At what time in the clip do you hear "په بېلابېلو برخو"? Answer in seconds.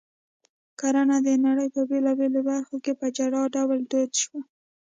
1.75-2.75